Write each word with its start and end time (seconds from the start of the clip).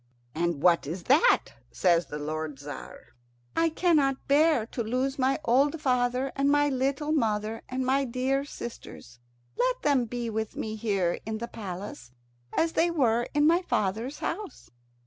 "And 0.33 0.63
what 0.63 0.87
is 0.87 1.03
that?" 1.03 1.49
says 1.71 2.07
the 2.07 2.17
lord 2.17 2.57
Tzar. 2.57 3.13
"I 3.55 3.69
cannot 3.69 4.27
bear 4.27 4.65
to 4.65 4.81
lose 4.81 5.19
my 5.19 5.37
old 5.45 5.79
father 5.79 6.31
and 6.35 6.49
my 6.49 6.69
little 6.69 7.11
mother 7.11 7.61
and 7.69 7.85
my 7.85 8.03
dear 8.05 8.43
sisters. 8.43 9.19
Let 9.59 9.83
them 9.83 10.05
be 10.05 10.27
with 10.27 10.55
me 10.55 10.75
here 10.75 11.19
in 11.27 11.37
the 11.37 11.47
palace, 11.47 12.09
as 12.51 12.71
they 12.73 12.89
were 12.89 13.27
in 13.35 13.45
my 13.45 13.61
father's 13.61 14.17
house." 14.17 14.71